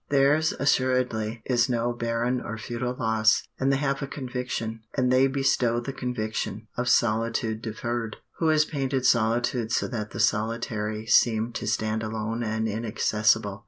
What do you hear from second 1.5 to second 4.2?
no barren or futile loss, and they have a